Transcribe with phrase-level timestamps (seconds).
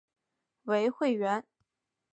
[0.63, 1.45] 为会员。